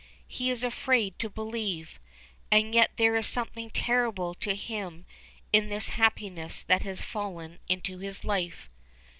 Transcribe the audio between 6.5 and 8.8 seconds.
that has fallen into his life.